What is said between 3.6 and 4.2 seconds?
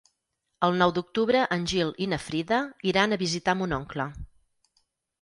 mon oncle.